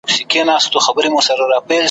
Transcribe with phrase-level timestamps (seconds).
[0.29, 1.75] د نقاش په قلم جوړ وو سر ترنوکه `